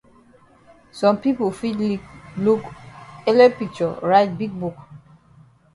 Some 0.97 1.15
pipo 1.21 1.45
fit 1.59 1.77
look 2.45 2.63
ele 3.29 3.45
picture 3.59 3.93
write 4.01 4.35
big 4.35 4.49
book. 4.61 4.77